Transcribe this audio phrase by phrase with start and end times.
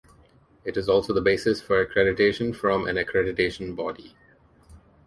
[0.65, 4.15] It is also the basis for accreditation from an accreditation body.